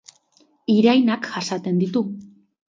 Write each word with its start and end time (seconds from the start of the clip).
Irainak 0.75 1.29
jasaten 1.35 1.79
ditu. 1.83 2.05